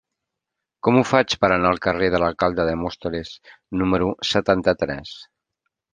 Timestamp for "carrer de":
1.87-2.21